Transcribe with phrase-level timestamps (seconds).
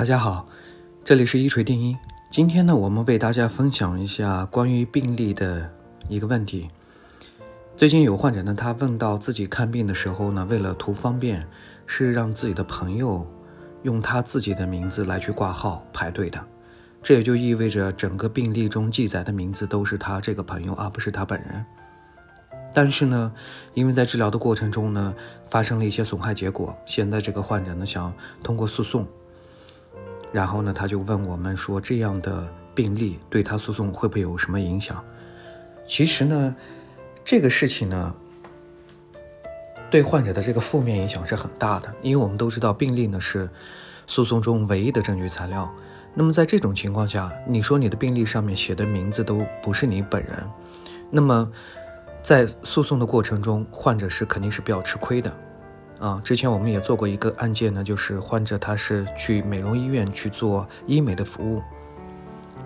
[0.00, 0.48] 大家好，
[1.04, 1.94] 这里是一锤定音。
[2.30, 5.70] 今天呢，我们为大家分享一下关于病例的
[6.08, 6.70] 一个问题。
[7.76, 11.46] 最近有患者呢，他问到自己看病的时候呢，为了图方便，
[11.86, 13.30] 是让自己的朋友
[13.82, 16.42] 用他自己的名字来去挂号排队的。
[17.02, 21.62] 这也就意味着整个病例中记载的名字都是他这个朋友，而不是他本人。
[22.72, 23.30] 但是呢，
[23.74, 25.14] 因为在治疗的过程中呢，
[25.44, 28.10] 发生了一些损害结果，现在这个患者呢，想
[28.42, 29.06] 通过诉讼。
[30.32, 35.04] 然后呢，他就问我们说：“这样的病例对他诉讼会不会有什么影响？”
[35.86, 36.54] 其实呢，
[37.24, 38.14] 这个事情呢，
[39.90, 43.50] 对患者的这个负面影响是很大的，因为我们都知道病例呢是
[44.06, 45.68] 诉讼中唯一的证据材料。
[46.14, 50.48] 那么在这种情况下，你说你的病历上面写的名字都不是你本人，
[51.10, 51.50] 那么
[52.22, 55.32] 在诉讼的过程中，患者是肯定是比较吃亏的。
[56.00, 61.62] 啊，之前我们也做过一个案件呢，就是患者他是去美容医院去做医美的服务，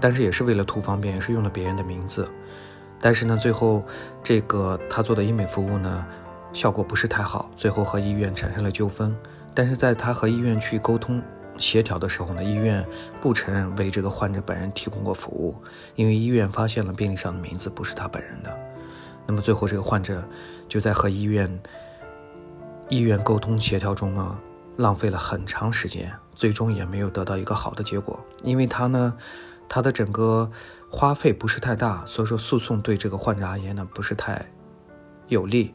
[0.01, 2.29] 但是也是为了图方便，也是用了别人的名字，
[3.01, 3.82] 但是呢，最后
[4.23, 6.07] 这个他做的医美服务呢，
[6.52, 9.12] 效果不是太好，最后和医院产生了纠纷。
[9.52, 11.21] 但是在他和医院去沟通
[11.59, 12.87] 协调的时候呢，医院
[13.21, 15.57] 不承认为这个患者本人提供过服务，
[15.96, 18.57] 因为医院发现了病历上的名字不是他本人的。
[19.27, 20.23] 那么最后这个患者
[20.68, 21.60] 就在和医院。
[22.88, 24.38] 医院沟通协调中呢，
[24.77, 28.18] 浪费了很长时间，最终也没有得到一个好的结果。
[28.43, 29.15] 因为他呢，
[29.68, 30.51] 他的整个
[30.90, 34.45] 花费不是太大，所以说诉讼对这个患者而言呢不是太
[35.29, 35.74] 有利。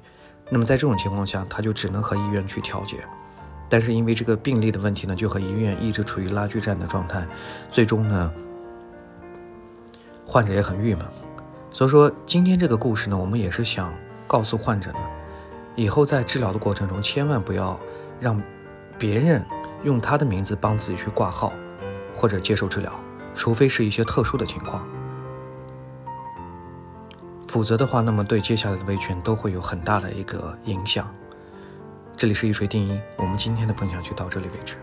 [0.49, 2.97] 那么在这种情况下，他就只能和医院去调解。
[3.69, 7.27] 但是因为这个病例的问题呢，就和医院一直处于拉锯战的状态，
[7.69, 8.31] 最终呢，
[10.25, 11.05] 患者也很郁闷。
[11.71, 13.93] 所以说今天这个故事呢，我们也是想
[14.27, 14.99] 告诉患者呢。
[15.79, 17.79] 以后在治疗的过程中，千万不要
[18.19, 18.41] 让
[18.97, 19.45] 别人
[19.83, 21.53] 用他的名字帮自己去挂号
[22.13, 22.91] 或者接受治疗，
[23.33, 24.85] 除非是一些特殊的情况，
[27.47, 31.09] 否则的话，那么对接下来的维权都会有很大的一个影响。
[32.17, 34.75] 这里是一锤定音，我们今天的分享就到这里为止。